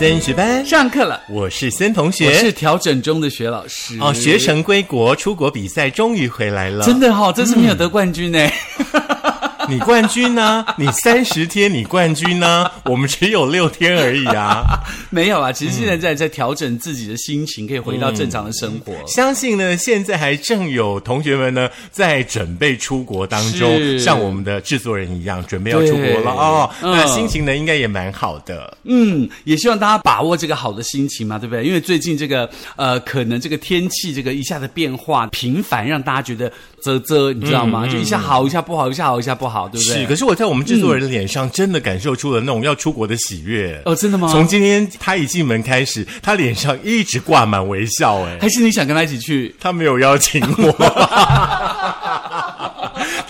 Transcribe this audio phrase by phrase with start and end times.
[0.00, 2.32] 森学班上课了，我是森同学我。
[2.32, 3.98] 是调整中的学老师。
[4.00, 6.82] 哦，学成归国，出国比赛终于回来了。
[6.86, 8.38] 真的哈、这次没有得冠军呢。
[9.70, 14.80] 你冠军呢、你三十天你冠军呢、我们只有六天而已啊。
[15.10, 18.92] 没有啊，其实现在在在调整自己的心情，可以回到正常的生活。
[19.06, 26.68] 相信呢，现在还正有同学们呢在准备出国当中，像我们的制作人一样，准备要出国了哦。
[26.82, 28.76] 嗯那心情呢，应该也蛮好的。
[28.82, 31.64] 嗯，也希望大家把握这个好的心情嘛，对不对？
[31.64, 36.50] 因为最近这个呃，可能这个天气这个一下子变化频繁，让大家觉得
[36.82, 37.86] 啧啧，你知道吗？
[37.86, 40.02] 就一下好，一下不好，一下好，一下不好，对不对？
[40.02, 43.80] 是，可是我在我们制作人的脸上真的感受出了那种要出国的喜悦。
[43.84, 44.28] 哦，真的吗？
[44.30, 49.54] 从今天他一进门开始，他脸上一直挂满微笑，哎，还是你想跟他一起去？
[49.60, 50.72] 他没有邀请我。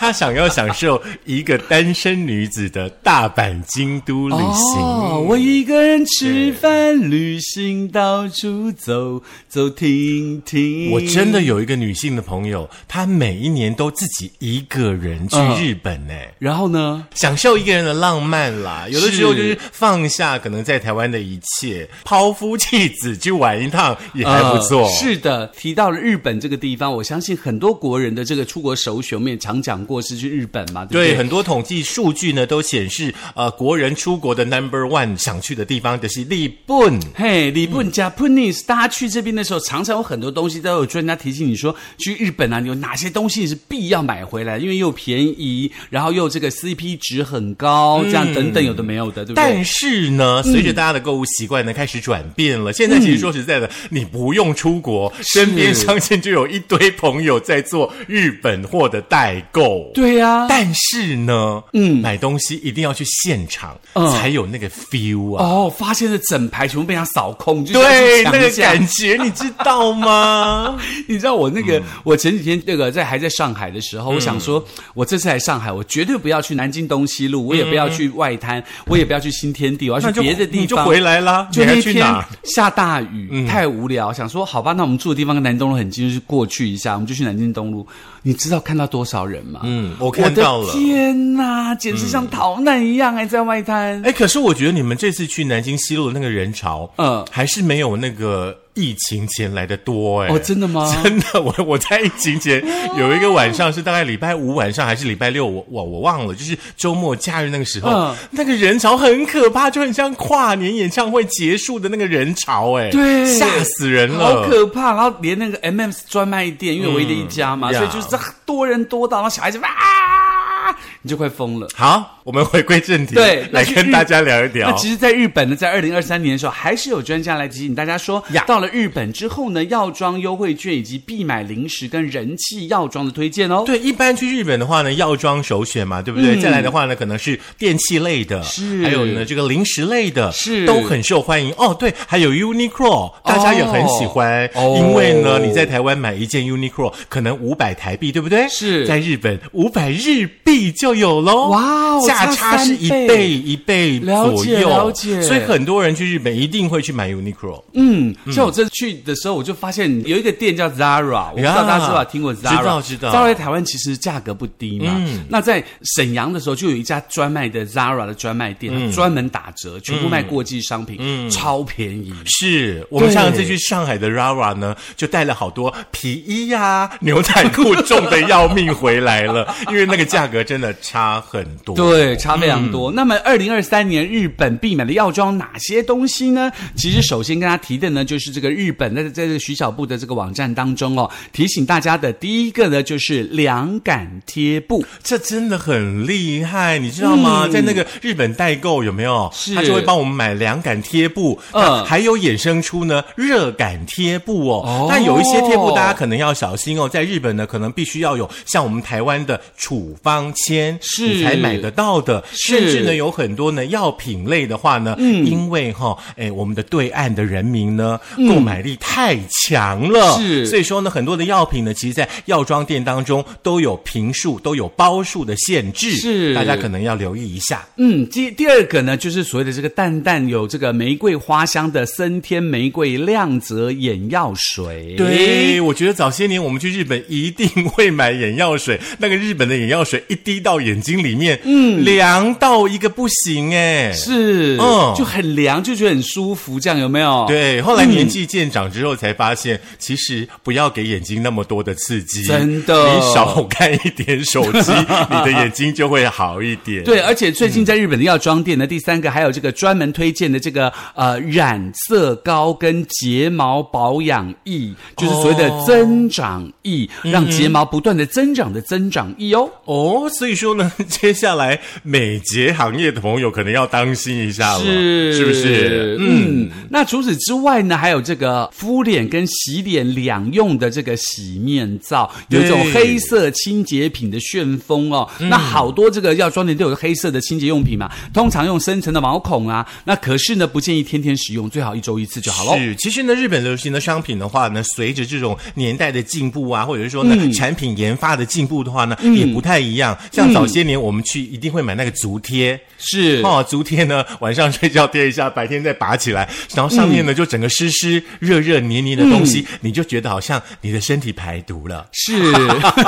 [0.01, 4.81] 他想要享受一个单身女子的大阪、京都旅行。
[4.81, 10.91] 哦，我一个人吃饭、旅行，到处走走停停。
[10.91, 17.06] 我真的有一个女性的朋友，她每一年都自己一个人去嗯日本呢、然后呢？
[17.15, 18.87] 享受一个人的浪漫啦。
[18.89, 24.84] 有的时候就是放下可能在台湾的一切，抛夫弃子去玩一趟也还不错。
[24.84, 31.17] 呃是的，提到了日本这个地方，我相信很多国人的这个出国首选，我们也常讲过是去日本嘛，对不对，对？
[31.17, 37.01] 很多统计数据呢都显示，呃，国人出国的 number one 想去的地方就是日本。
[37.15, 49.35] 嘿，日本 Japanese，、大家去这边的时候，常常有很多东西都有专家提醒你说，去日本啊，有哪些东西是必要买回来，因为又便宜，然后又这个 CP 值很高，这样等等有的没有的，对不对？
[49.35, 59.80] 但是呢，随着大家的购物习惯呢开始转变了，现在其实说实在的，你不用出国，身边相信就有一堆朋友在做日本货的代购。
[59.95, 65.45] 对呀、但是呢，嗯，买东西一定要去现场，嗯才有那个 feel 啊。
[65.45, 70.79] 哦，发现了整排全部被他扫空，就想对，那个感觉你知道吗？
[71.09, 74.65] 你知道我那个，嗯我前几天那个在还在上海的时候，我想说，
[74.95, 80.62] 我这次来上海，我绝对不要去南京东西路，我也不要去外滩，我也不要去新天地，我要去别的地方。
[80.62, 81.49] 你就回来啦。
[81.53, 82.05] 就那天
[82.45, 87.87] 下大雨，太无聊，想说好吧，那我们住的地方跟南东路很近，就是过去一下，我们就去南京东路。
[88.23, 89.61] 你知道看到多少人吗？
[89.72, 90.72] 嗯，我看到了。
[90.72, 94.03] 天哪，简直像逃难一样，还在外滩。
[94.03, 100.28] 哎，可是我觉得你们这次去南京西路的那个人潮，嗯还是没有那个疫情前来的多哎。
[100.28, 100.91] 哦，真的吗？
[101.03, 102.62] 真的，我我在疫情前
[102.97, 108.16] 有一个晚上是大概礼拜五晚上还是礼拜六，我我我忘了，就是周末假日那个时候，嗯。
[108.31, 113.38] 那个人潮很可怕，就很像跨年演唱会结束的那个人潮，哎，对。
[113.38, 114.92] 吓死人了，好可怕！
[114.94, 117.75] 然后连那个 M M 专卖店，因为唯一的一家嘛，嗯。
[117.75, 121.66] 所以就是这多人多到，然后小孩子啊，你就快疯了。
[121.75, 124.71] 好，我们回归正题，对 来跟大家聊一聊。
[124.71, 133.62] 那其实，在日本呢，在二零二三年的时候，还是有专家来提醒大家说呀，到了日本之后呢，药妆优惠券以及必买零食跟人气药妆的推荐哦。
[133.66, 136.38] 对，一般去日本的话呢，药妆首选嘛，对不对？
[136.41, 141.75] 再来的话呢，可能是电器类的，嗯是还有呢这个零食类的，是都很受欢迎哦。
[141.75, 148.47] 对，还有 Uniqlo，大家也很喜欢，哦因为呢你在台湾买一件 Uniqlo 可能五百台币，对不对？
[148.50, 151.49] 是在日本五百日币就有喽。
[151.49, 157.62] 哇哦价差差是一倍倍一倍了解左右，了解所以很多人去日本一定会去买 Uniqlo。
[157.75, 162.59] 嗯，像我这次去的时候，我就发现有一个店叫 Zara，我不知道大家是不知道听过 Zara？
[162.59, 164.95] 知道知道 Zara 在台湾其实价格不低嘛。
[164.97, 165.62] 嗯那在
[165.95, 172.15] 沈阳的时候，就有一家专卖的 Zara 的专卖店，嗯专门打折，全部卖过季商品，超便宜。
[172.25, 181.75] 是我们上次去上海的 Zara 呢，就带了好多皮衣呀、牛仔裤， 重的要命回来了，因为那个价格真的差很多。
[181.75, 182.91] 对，差非常嗯多。
[182.91, 186.50] 那么，二零二三年日本必买的药妆哪些东西呢？
[186.77, 194.85] 其实，首先跟大家提的呢，就是这个日本在在这个徐小布的这个网站当中哦，提醒大家的第一个呢，就是凉感贴布。
[195.03, 197.47] 这真的很厉害，你知道吗？
[197.47, 199.29] 嗯在那个日本代购有没有？
[199.33, 204.62] 是他就会帮我们买凉感贴布，嗯还有衍生出呢热感贴布哦。
[204.65, 211.08] 哦但有一些贴布大家可能要小心哦，在日本呢，可能必须要有像我们台湾的处方签，是。
[211.08, 212.25] 你才买得到的。
[212.32, 220.46] 甚至呢，有很多呢药品类的话呢，嗯，因为哈、哎，我们的对岸的人民呢，购买力太强了，嗯是。
[220.46, 226.34] 所以说呢，很多的药品呢，其实在药妆店当中都有瓶数、都有包数的限制，是。
[226.34, 227.66] 大家可能要留意一下。
[227.76, 234.94] 嗯，第第二个呢，就是所谓的这个淡淡有这个玫瑰花香的森天玫瑰亮泽眼药水。
[234.96, 243.93] 对，我觉得早些年我们去日本一定会买眼药水，那个日本的眼药水一滴到到眼睛里面，嗯，凉到一个不行哎。
[243.93, 254.73] 是，嗯就很凉，就觉得很舒服，这样有没有？，对，后来年纪渐长之后，才发现其实不要给眼睛那么多的刺激，真的你少看一点手机，
[255.11, 256.85] 你的眼睛就会好一点。
[256.85, 269.49] 对，而且最近在日本的药妆店呢，第三个还有这个专门推荐的这个呃染色膏跟睫毛保养液，就是所谓的增长液，让睫毛不断的增长的增长液哦。
[269.65, 275.97] 哦，所以说呢，接下来美睫行业的朋友可能要当心一下了，是是不是？
[275.99, 285.08] 嗯，嗯，那除此之外呢，还有这个敷脸跟洗脸两用的这个洗面皂，有一种黑色清洁品的旋风哦。
[285.19, 292.56] 那好多这个药妆店都有黑色的清洁用品嘛，通常用深层的毛孔啊，那可是呢不建议天天使用，最好一周一次就好喽。
[292.56, 299.97] 是，其实呢，日本流行的商品的话呢，随着这种年代的进步啊，或者是说呢，嗯产品研发的进步的话呢，也不太一样。
[300.12, 302.58] 像早些年我们去一定会买那个足贴。
[302.82, 311.87] 是哦，足贴呢，晚上睡觉贴一下，白天再拔起来，然后上面呢、就整个湿湿、热热、黏黏的东西，你就觉得好像你的身体排毒了。
[311.92, 312.32] 是，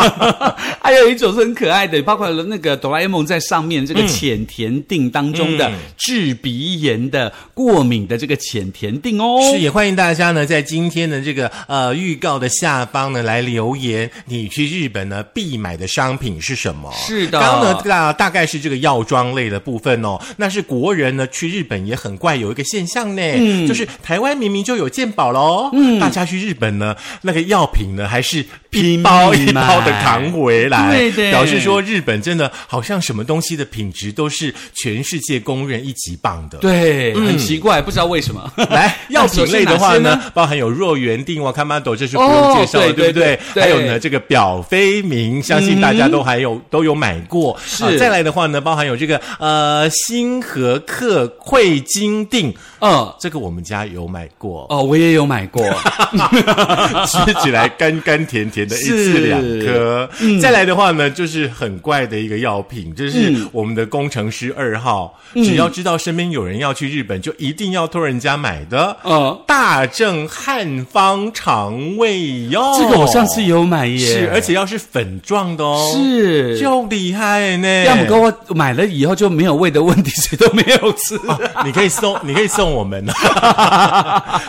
[0.81, 9.43] 还有一种是很可爱的，包括了那个哆啦 A 梦在上面这个浅田定当中的嗯治鼻炎的过敏的这个浅田定哦。
[9.53, 16.91] 是，也欢迎大家呢，在今天的这个呃预告的下方呢来留言，你去日本呢必买的商品是什么？
[16.95, 20.19] 是的刚刚呢大大概是这个药妆类的部分哦。
[20.37, 36.59] 那是国人呢去日本也很怪有一个现象呢，嗯就是台湾明明就有健保喽，嗯，大家去日本呢那个药品呢还是拼包一包的扛回来，对对表示说日本真的好像什么东西的品质都是全世界公认一级棒的。
[36.59, 38.53] 对，很奇怪，不知道为什么。
[38.71, 43.55] 来， 药品类的话呢，包含有若元定、哇卡玛朵，这是不用介绍的，哦对对不？
[43.55, 47.59] 对还有呢，这个表飞明，相信大家都还有、都有买过。
[47.65, 47.85] 是。
[47.85, 55.63] 啊再来的话呢，包含有这个呃星河克汇金锭，嗯，这个我们家有买过，哦，我也有买过。
[57.07, 60.09] 吃起来甘甘甜甜的，一次两颗。
[60.41, 68.97] 再来的话呢，就是很怪的一个药品，就是我们的工程师二号，只要知道身边有人要去日本，就一定要托人家买的。
[69.05, 76.59] 嗯，大正汉方肠胃药，这个我上次有买耶，是，而且要是粉状的哦，是。
[76.59, 77.85] 就厉害呢。
[77.85, 81.19] 要么跟我买了以后就没有胃的问题，谁都没有吃。
[81.65, 83.07] 你可以送， 你可以送我们。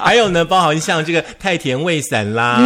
[0.02, 2.60] 还有呢，包含像这个太田胃散啦，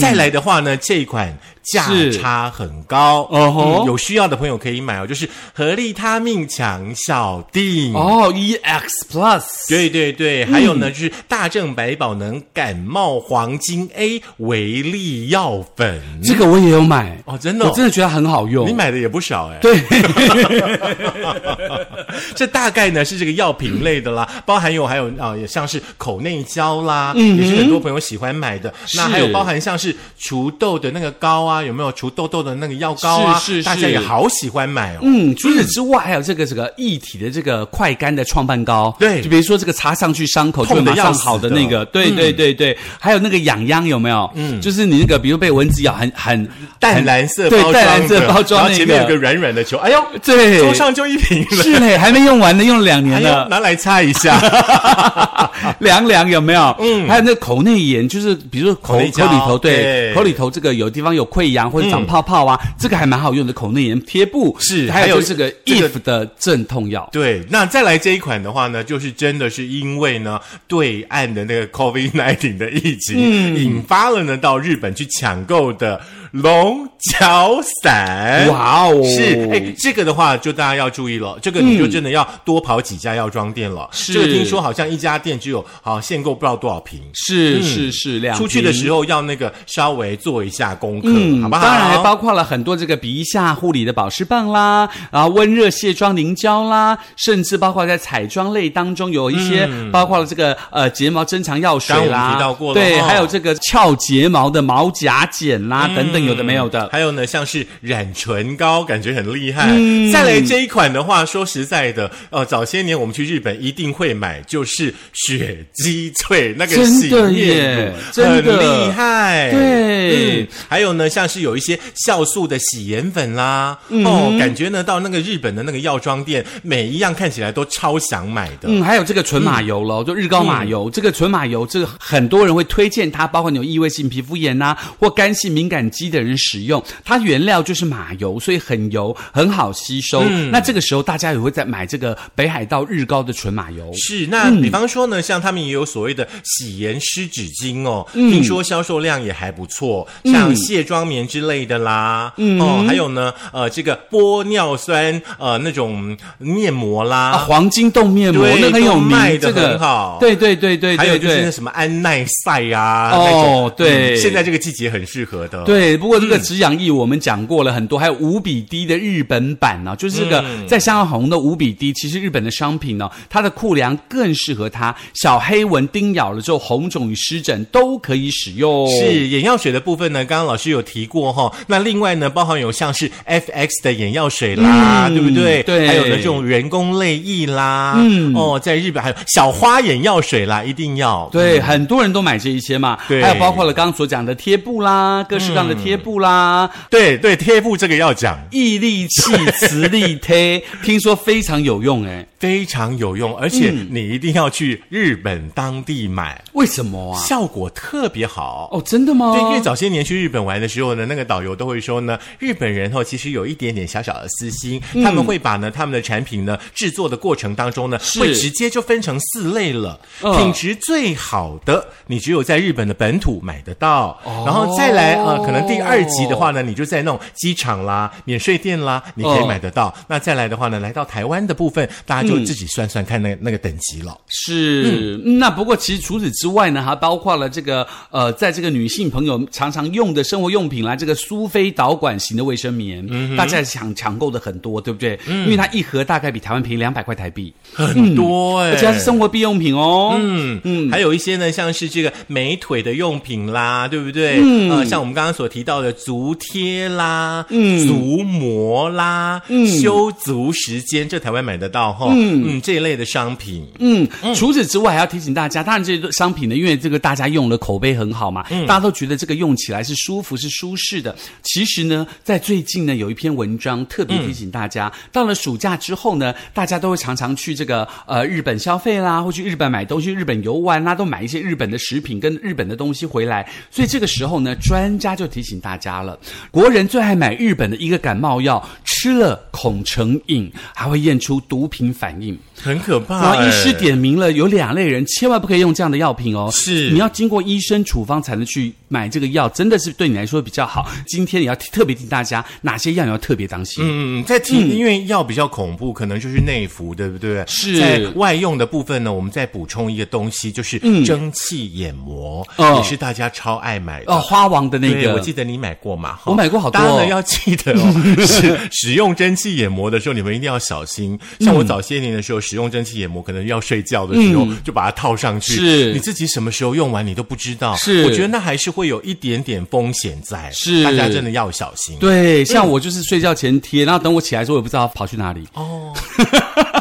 [0.00, 7.94] 再来的话呢，这一款价差很高哦有需要的朋友可以买哦，就是合利他命强小定。
[7.94, 16.00] 哦，EX Plus，对对对，还有呢，就是大正百宝能感冒黄金 A 维力药粉。
[16.22, 18.66] 这个我也有买哦真的哦我真的觉得很好用。
[18.68, 19.80] 你买的也不少哎，对，
[22.34, 28.72] 这大概呢是这个药品类的啦，包含有还有啊、也像是口内胶啦，也是很多朋友喜欢买的。
[28.94, 31.90] 那还有包含像是除痘的那个膏啊，有没有？
[31.92, 33.38] 除痘痘的那个药膏啊？
[33.38, 33.64] 是是是。
[33.64, 34.98] 大家也好喜欢买哦。
[35.02, 39.20] 嗯，除此之外，还有这个这个一体的这个快干的创办膏，对。
[39.20, 44.30] 就比如说这个擦上去伤口就会马上好的那个，对对对对，还有那个痒痒有没有？
[44.34, 51.62] 嗯，就是你那个比如被蚊子咬，很很淡蓝色包对淡蓝色包装那然后前面有个个，软软的球，哎呦，对，桌上就一瓶了。
[51.62, 54.40] 是嘞，还没用完呢，用了两年了， 拿来擦一下。
[55.80, 56.74] 凉凉有没有？
[56.80, 64.56] 嗯，还有那口内炎，就是比如说口口里头，对，对口里头这个有地方有溃疡或者长泡泡啊，这个还蛮好用的口内炎贴布。
[64.58, 67.08] 是还有这个这个 if 的镇痛药。
[67.12, 76.00] 对，那再来这一款的话呢，就是真的是因为呢，对岸的那个 COVID nineteen 的疫情，嗯引发了呢到日本去抢购的
[76.32, 78.46] 龙角散。
[78.48, 83.88] 哇哦是哎，这个的话就大家要注意了，这个你就真的要多跑几家药妆店了。
[83.92, 87.00] 是这个听说好像一家店只有好限购不知道多少瓶。
[87.14, 91.62] 是是是，两嗯出去的时候要那个稍微做一下功课，嗯，好不好？
[91.62, 106.88] 当然还包括了很多这个鼻下护理的保湿棒啦，然后温热卸妆凝胶啦，甚至包括在彩妆类当中有一些，包括了这个呃睫毛增强药水刚刚我们啦，提到过了对，哦还有这个翘睫毛的毛夹剪啦，等等等，有的没有的。
[106.92, 109.68] 还有呢，像是染唇膏，感觉很厉害。
[109.70, 119.50] 嗯再来这一款的话，说实在的，呃，早些年我们去日本一定会买，就是雪肌萃那个真洗的面乳，真的很厉害。
[119.50, 128.68] 对嗯，还有呢，像是有一些酵素的洗颜粉啦，嗯哦，感觉呢到那个日本的那个药妆店，每一样看起来都超想买的。
[128.68, 130.90] 嗯，还有这个纯马油喽，就日高马油。
[130.90, 140.22] 这个纯马油，这个很多人会推荐它，包括你有异位性皮肤炎呐、或干性敏感肌的人使用，它原料就是马油，所以很油，很好吸收。
[140.50, 143.90] 那这个时候大家也会在买这个北海道日高的纯马油。
[143.94, 159.68] 是，那比方说呢，像他们也有所谓的洗颜湿纸巾哦，听说销售量也还不错，像卸妆棉之类的啦，哦，还有呢，呃，这个玻尿酸呃那种面膜啦，啊，黄金冻面膜对那很有卖的这个。
[159.68, 160.18] 很好。
[160.18, 161.20] 对对对对还有。
[161.20, 164.14] 就是那什么安耐晒啊，哦对。
[164.14, 165.62] 嗯现在这个季节很适合的。
[165.64, 178.88] 对，不过这个止痒液我们讲过了很多，还有五比低的日本版呢、就是这个在香港红的五比低其实日本的商品呢，它的库良更适合它，小黑蚊叮咬了之后，红肿与湿疹都可以使用。
[178.98, 181.52] 是眼药水的部分呢，刚刚老师有提过哈。
[181.66, 185.62] 那另外呢，包含有像是 FX 的眼药水啦，嗯对不对？
[185.64, 191.28] 对还有呢这种人工泪液啦，嗯，哦，在日本还有小花眼药水啦，一定要。
[191.30, 207.20] 对，很多人都买这一些嘛，对还有包括了刚刚所讲的贴布啦，各式各样的贴布啦，对对，贴布这个要讲，毅力气、磁力贴，听说非常有用哎，非常有用，而且嗯你一定要去日本当地买，为什么啊？
[207.20, 208.68] 效果特别好。
[208.72, 209.32] 哦，真的吗？
[209.34, 220.00] 对，因为早些年去日本玩的时候呢，那个导游都会说呢，日本人哦其实有一点点小小的私心，他们会把呢他们的产品呢制作的过程当中呢，会直接就分成四类了。
[220.22, 229.94] 嗯品质最好的，你只有在日本的本土买得到，哦然后再来呃，可能第二级的话呢，你就在那种机场啦、免税店啦，你可以嗯买得到。
[230.08, 234.16] 那再来的话呢，来到台湾的部分，大家就自己算算看那那个等级了。
[234.28, 245.18] 是，嗯那不过其实除此之外呢，还包括了这个呃，在这个女性朋友常常用的生活用品啦，这个苏菲导管型的卫生棉，嗯大家抢抢购的很多，对不对？
[245.26, 250.16] 嗯因为它一盒大概比台湾便宜两百块台币， 很多哎、而且它是生活必用品哦。
[250.20, 254.38] 嗯嗯，还有一些呢，像是这个美腿的用品啦，对不对？
[254.42, 262.60] 嗯，呃，像我们刚刚所提到的足贴啦，嗯，足膜啦，嗯，修足时间，这台湾买得到哈，嗯。
[262.60, 271.16] 这一类的商品，嗯，除此之外还要提醒大家，当然这些商品呢，因为这个大家用了口碑很好嘛，大家都觉得这个用起来是舒服、是舒适的。
[271.42, 283.48] 其实呢，在最近呢，有一篇文章特别提醒大家，到了暑假之后呢，大家都会常常去这个呃日本消费啦，或去日本买东西、日本游玩啦，都买一些日本的食品跟日本的东西回来。
[283.70, 286.18] 所以这个时候呢，专家就提醒大家了，
[286.50, 292.38] 国人最爱买日本的一个感冒药，吃了恐成瘾，还会验出毒品反应。
[292.62, 296.48] 很可怕、然后医师哎点名了，有两类人千万不可以用这样的药品哦。
[296.52, 300.88] 是你要经过医生处方才能去买这个药，真的是对你来说比较好。
[301.06, 303.84] 今天也要特别提大家，哪些药你要特别当心。
[303.86, 307.44] 嗯，在提，因为药比较恐怖，可能就是内服，对不对？
[307.46, 314.12] 是在外用的部分呢，我们再补充一个东西，就是蒸汽眼膜，哦也是大家超爱买的。
[314.12, 316.12] 哦，花王的那，个，我记得你买过嘛？
[316.12, 321.18] 哈我买过好多当然要记得哦，使 使用蒸汽眼膜的时候，你们一定要小心。
[321.40, 327.76] 像我早些年的时候，使用蒸汽眼膜，可能要睡觉的时候、就把它套上去，是你自己什么时候用完你都不知道。
[327.76, 331.96] 是我觉得那还是会有一点点风险在，是大家真的要小心。
[332.00, 335.46] 对，像我就是睡觉前贴，然后等我起来的时候，我也不知道跑去哪里。
[335.54, 335.94] 哦。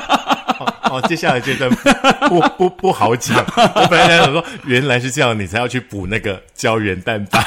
[0.89, 1.69] 哦，接下来这段
[2.27, 3.45] 不不不好讲。
[3.55, 7.43] 我本来想说，原来是这样，你才要去补那个胶原蛋白。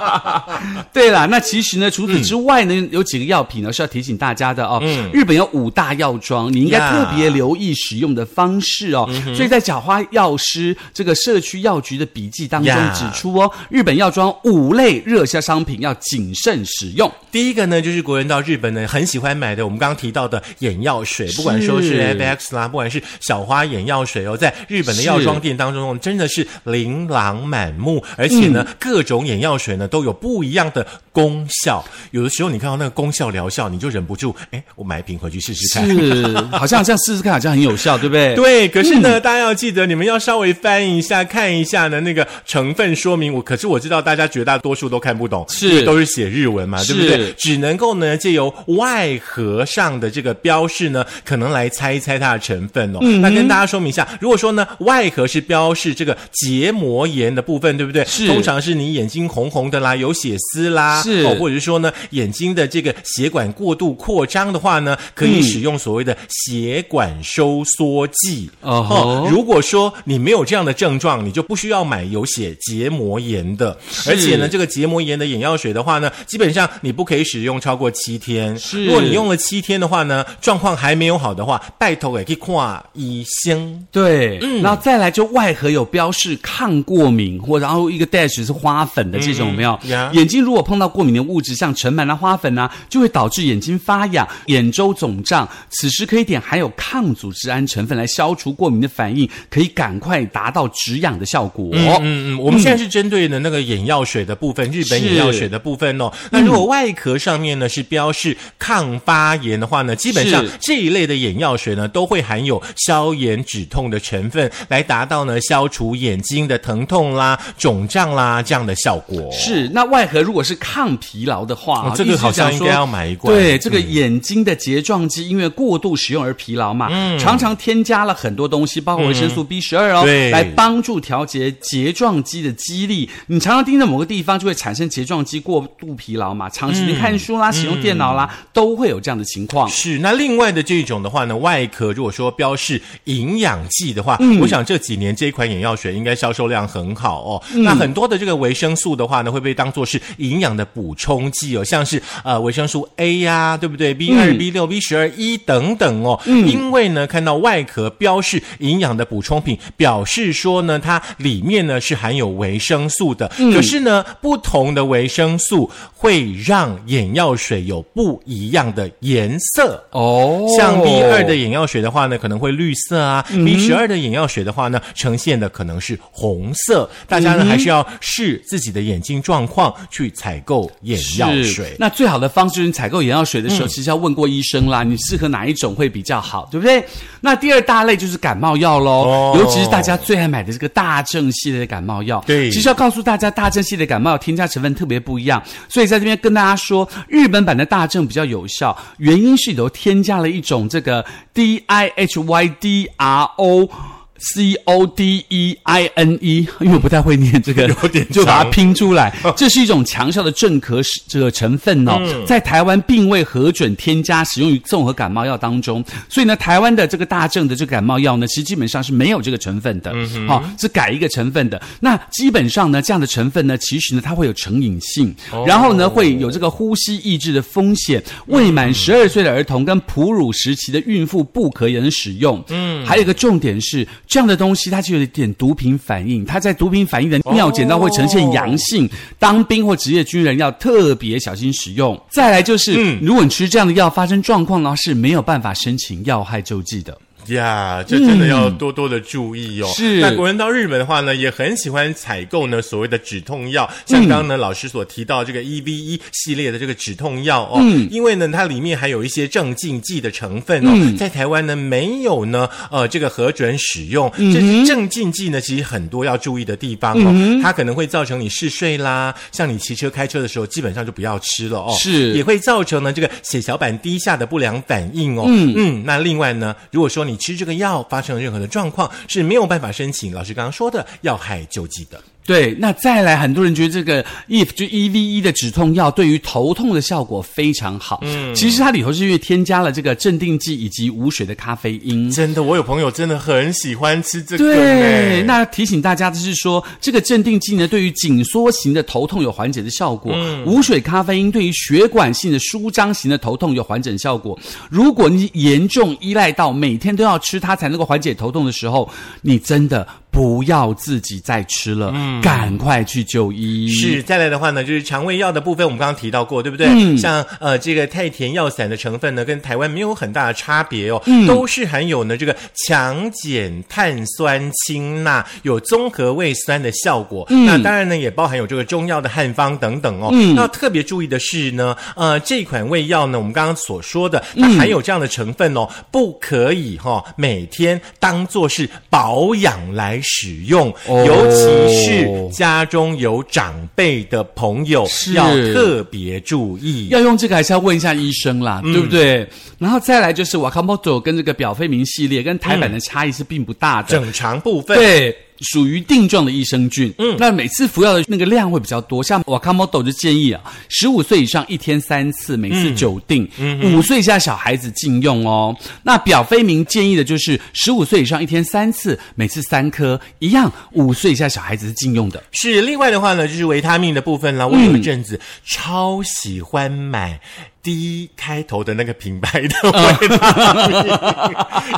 [0.92, 4.82] 对啦，那其实呢，除此之外呢，有几个药品呢是要提醒大家的哦。
[5.12, 9.08] 日本有五大药妆，你应该特别留意使用的方式哦。
[9.34, 17.10] 所以在角花药师这个社区药局的笔记当中指出哦，日本药妆五类热销商品要谨慎使用。
[17.30, 22.14] 第一个呢，就是国人到日本呢很喜欢买的，我们刚刚提到的眼药水，不管说是是
[22.52, 31.84] 啦，不管是小花眼药水哦，在日本的药妆店当中，真的是琳琅满目，而且呢，各种眼药水呢都有不一样的功效。
[32.10, 35.86] 有的时候你看到那个功效疗效，你就忍不住，哎，我买一瓶回去试试看。
[35.88, 38.34] 是，好像这样试试看，好像很有效，对不对？
[38.36, 43.32] 对，可是呢，大家要记得，你们要稍微翻一下、看一下呢那个成分说明。
[43.32, 47.32] 我可是我知道大家绝大多数都看不懂，是都是写日文嘛，对不对？
[47.34, 52.98] 只能够呢借由外盒上的这个标示呢，可能来猜一猜它的成分哦。
[53.02, 58.04] 嗯那跟大家说明一下，如果说呢外壳是标示这个结膜炎的部分，对不对？
[58.04, 68.50] 是通常是你眼睛红红的啦，有血丝啦，是哦，或者是说呢眼睛的这个血管过度扩张的话呢，可以使用所谓的血管收缩剂。
[68.60, 73.76] 哦，如果说你没有这样的症状，你就不需要买有血结膜炎的。
[74.06, 78.58] 而且呢，这个结膜炎的眼药水的话呢，基本上你不可以使用超过七天。
[78.58, 83.84] 是如果你用了七天的话呢，状况还没有好的话，拜托也可以跨医生。
[83.90, 89.78] 对，然后再来就外盒有标示抗过敏或然后一个 dash 是花粉的这种，有没有？
[90.12, 95.48] 眼睛如果碰到过敏的物质，像尘螨啊、花粉啊，就会导致眼睛发痒、眼周肿胀。
[95.70, 101.70] 此时可以点含有抗组织胺成分来消除过敏的反应，可以赶快达到止痒的效果。
[101.72, 106.12] 嗯嗯，我们现在是针对的那个眼药水的部分，日本眼药水的部分哦。
[106.30, 119.30] 那如果外壳上面呢是标示抗发炎的话呢，基本上这一类的眼药水呢都会含有消炎止痛的成分，来达到呢消除眼睛的疼痛啦、肿胀啦这样的效果。
[119.30, 133.08] 是，那外盒如果是抗疲劳的话，哦这个好像应该要买一罐对，这个眼睛的睫状肌因为过度使用而疲劳嘛，常常添加了很多东西，包括维生素 B 十二哦，对来帮助调节睫状肌的肌力。
[133.28, 136.48] 你常常盯着某个地方，就会产生睫状肌过度疲劳嘛。
[136.50, 139.68] 长时间看书啦、使用电脑啦，都会有这样的情况。
[139.68, 147.42] 是，那另外的这一种的话呢，外壳如果说标示营养剂的话，嗯我想这几年这一款眼药水应该销售量很好哦。
[147.52, 156.18] 嗯那很多的这个维生素的话呢，会被当做是营养的补充剂哦，像是呃维生素 A 呀、对不对？B 二、B 六、B 十二、E 等等哦。
[156.24, 163.30] 嗯因为呢，看到外壳标示营养的补充品，表示说呢，它里面呢是含有维生素的。
[163.38, 169.84] 嗯可是呢，不同的维生素会让眼药水有不一样的颜色。
[169.90, 176.88] 哦像 B 二的眼药水的话呢，可能会绿色啊、b 十二的眼药水的话呢，呈现的可能是红色。
[177.08, 181.74] 大家呢、还是要视自己的眼睛状况去采购眼药水。
[181.78, 186.84] 那最好的方式就是你采购眼药水的时候，其实要问过医生啦，你适合哪一种会比较好，对不对？
[187.20, 192.22] 那第二大类就是感冒药喽，哦尤其是大家最爱买的这个大正系列的感冒药。
[192.26, 203.99] 对其实要告诉大家，大正系列感冒药添加成分特别不一样，所以在这边跟大家说，日本版的大正比较有效，原因是里头添加了一种这个 D I H Y D R O。
[204.20, 209.12] C O D E I N E，因为我不太会念这个，有点就把它拼出来。
[209.36, 219.92] 这是一种强效的镇咳使这个成分哦，在台湾并未核准添加使用于综合感冒药当中，所以呢，台湾的这个大正的这个感冒药呢，其实基本上是没有这个成分的，
[220.28, 221.60] 好、是改一个成分的。
[221.80, 225.14] 那基本上呢，这样的成分呢，其实呢，它会有成瘾性，
[225.46, 228.02] 然后呢，会有这个呼吸抑制的风险。
[228.26, 232.42] 未满十二岁的儿童跟哺乳时期的孕妇不可以使用。
[232.48, 241.98] 嗯，还有一个重点是，这样的东西它就有一点毒品反应，它在毒品反应的尿检到会呈现阳性，当兵或职业军人要特别小心使用。
[242.10, 246.98] 再来就是，如果你吃这样的药发生状况的话，是没有办法申请药害救济的。
[247.34, 249.66] 呀，这真的要多多的注意哦。
[249.66, 250.00] 嗯是。
[250.00, 257.88] 那国人到日本的话呢，也很喜欢采购呢所谓的止痛药，像刚刚呢、老师所提到这个 E V 一系列的这个止痛药哦，嗯。
[257.90, 260.96] 因为呢它里面还有一些镇静剂的成分哦，嗯。
[260.96, 264.10] 在台湾呢没有呢呃这个核准使用。
[264.16, 272.12] 嗯这是镇静剂呢，其实很多要注意的地方哦，它可能会造成你嗜睡啦，像你骑车开车的时候，基本上就不要吃了哦，是。
[272.12, 275.24] 也会造成呢这个血小板低下的不良反应哦。
[275.26, 275.54] 嗯。
[275.56, 282.02] 嗯，那另外呢，如果说你吃这个药发生了任何的状况，是没有办法申请老师刚刚说的要害救济的。
[282.30, 287.98] 对，那再来，很多人觉得这个 if 就 E V E 的止痛药对于头痛的效果非常好。
[288.02, 292.08] 嗯，其实它里头是因为添加了这个镇定剂以及无水的咖啡因。
[292.12, 300.14] 真的，我有朋友真的很喜欢吃这个对，那提醒大家的是说，这个镇定剂呢，对于紧缩型的头痛有缓解的效果；
[300.46, 304.38] 无水咖啡因对于血管性的舒张型的头痛有缓解效果。
[304.68, 308.88] 如果你严重依赖到每天都要吃它才能够缓解头痛的时候，
[309.22, 311.92] 你真的不要自己再吃了，
[312.22, 313.68] 赶快去就医。
[313.68, 316.66] 是，再来的话呢，就是肠胃药的部分，我们刚刚提到过，对不对？
[316.68, 327.24] 嗯像呃这个太田药散的成分呢，跟台湾没有很大的差别哦，嗯都是含有呢这个强碱碳酸氢钠，有综合胃酸的效果。
[327.30, 330.10] 嗯那当然呢，也包含有这个中药的汉方等等哦。
[330.34, 346.88] 那特别注意的是呢，呃，这款胃药呢，我们刚刚所说的，它含有这样的成分哦，不可以哈、每天当做是保养来使用，哦尤其是家中有长辈的朋友是要特别注意。
[346.88, 349.26] 要用这个还是要问一下医生啦，对不对？
[349.58, 355.16] 然后再来就是 Wakamoto 跟这个表飞明系列跟台版的差异是并不大的，整肠部分，对。
[355.40, 359.02] 属于定状的益生菌，嗯，那每次服药的那个量会比较多。
[359.02, 363.26] 像瓦卡莫豆就建议啊，十五岁以上一天三次，每次九定；
[363.74, 365.56] 五、岁以下小孩子禁用哦。
[365.82, 370.52] 那表飞明建议的就是十五岁以上一天三次，每次三颗，一样。
[370.72, 372.22] 五岁以下小孩子是禁用的。
[372.32, 374.46] 是另外的话呢，就是维他命的部分啦。
[374.46, 377.20] 我有一阵子超喜欢买
[377.62, 380.86] D 开头的那个品牌的维他命，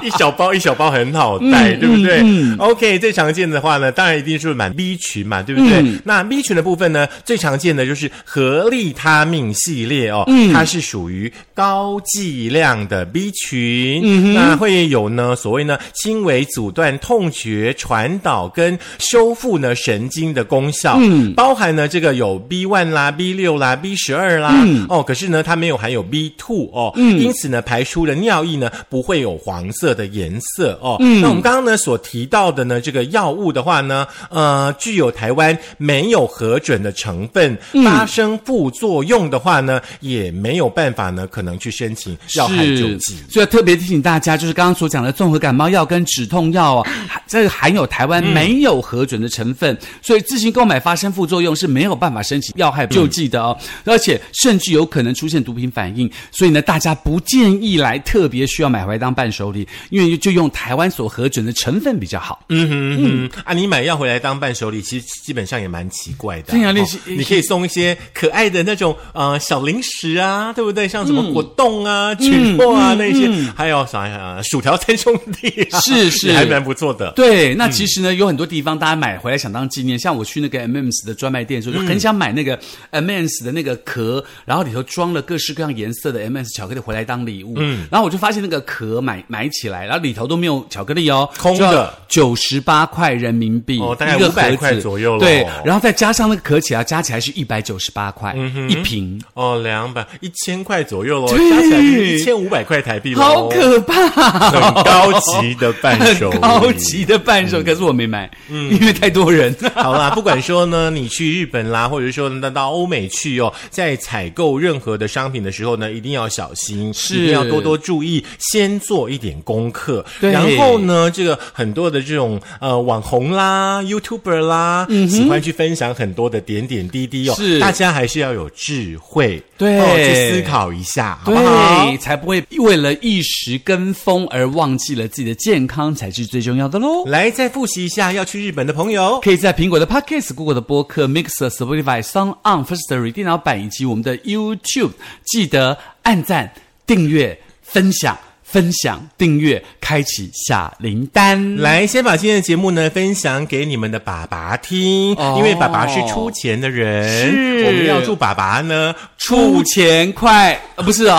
[0.06, 2.22] 一小包一小包很好带，对不对、
[2.58, 5.84] o k 最常见的话呢，当然一定是买 B 群嘛，对不对？
[6.04, 24.54] 那 B 群的部分呢，最常见的就是合利他命系列哦，它是属于高剂量的 B 群，那会有呢所谓呢轻微阻断痛觉、传导跟修复呢神经的功效，嗯，包含呢这个有 B one 啦、B 六啦、B 十二啦，
[24.88, 43.16] 哦，可是呢它没有含有 B two 哦，嗯，因此呢排出的尿液呢不会有黄色的颜色哦，嗯，那我们刚刚呢所提到的呢这个药物的话呢，呃，具有台湾没有核准的成分，发生副作用的话呢，也没有办法呢可能去申请药害救济。
[43.30, 62.44] 所以要特别提醒大家，就是刚刚所讲的综合感冒药跟止痛药啊，含 这个含有台湾没有核准的成分，所以自行购买发生副作用是没有办法申请药害救济的哦，而且甚至有可能出现毒品反应，所以呢，大家不建议来特别需要买回来当伴手礼，因为就用台湾所核准的成分比较好。
[62.48, 66.52] 嗯哼嗯哼啊，你买药回来当伴手礼，其实基本上也蛮奇怪的。
[66.52, 70.86] 哦对啊那些你可以送一些可爱的那种呃小零食啊，对不对？
[70.88, 74.40] 像什么果冻啊、曲破啊那些，还有啥呀？
[74.42, 77.12] 薯条 三兄弟啊，是是还蛮不错的。
[77.12, 82.58] 对，那其实呢，有很多地方大家买回来想当纪念，像我去那个 M&M's 的专卖店的时候，就很想买那个
[82.90, 87.54] M&M's 的那个壳，然后里头装了各式各样颜色的 M&M's 巧克力回来当礼物。
[87.56, 98.34] 嗯，然后我就发现那个壳买买起来，然后里头都没有巧克力哦，空的，九十八块人民币，哦大概一个500块左右了对，然后再加上那个壳起来，加起来是一百九十八块
[98.68, 99.20] 一瓶。
[99.34, 101.50] 哦，两百一千块左右喽，对。
[101.50, 104.08] 加起来是一千五百块台币喽，好可怕、
[104.50, 108.72] 很高级的伴手 高级的伴手，可是我没买，嗯。
[108.72, 109.54] 因为太多人。
[109.74, 120.04] 好啦，不管说呢，你去日本啦，或者说呢到欧美去哦，在采购任何的商品的时候呢，一定要小心，是一定要多多注意，先做一点功课。
[120.20, 131.96] 对然后呢，这个很多的这种呃网红啦、YouTuber 啦，喜欢去分享很多的点点滴滴哦，嗯是大家还是要有智慧，对哦，去思考一下，好不好？
[131.98, 137.04] 才不会为了一时跟风而忘记了自己的健康才是最重要的喽。
[137.06, 139.20] 来，再复习一下要去日本的朋友。
[139.20, 144.90] 可以在苹果的 Podcast、Google 的播客、Mixer、Spotify、Sound On、Firstory 电脑版以及我们的 YouTube，
[145.32, 146.52] 记得按赞、
[146.86, 151.58] 订阅、分享、分享、订阅，开启小铃铛。
[151.58, 161.18] 来，先把今天的节目呢分享给你们的爸爸听，哦因为爸爸是出钱的人，是我们要祝爸爸呢出钱快，呃，不是啊、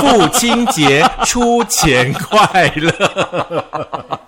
[0.00, 4.18] 父亲节出钱快乐。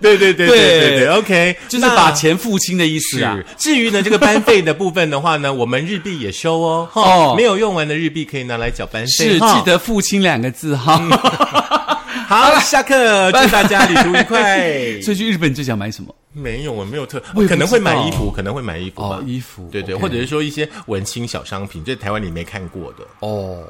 [0.02, 3.38] 对对对对对，OK，就是把钱付清的意思啊。
[3.58, 10.98] 至于呢这个班费的部分的话呢，我们日币也收哦，哈哦没有用完的日币可以拿来缴班费，是哈记得付清两个字哈。
[12.26, 14.56] 好，下课，祝大家旅途愉快。
[15.02, 16.14] 所以去日本最想买什么？
[16.32, 23.04] 没有，我没有特可能会买衣服，可能会买衣服吧哦，衣服对对，或者是说一些文青小商品，在台湾你没看过的。
[23.18, 23.64] 哦。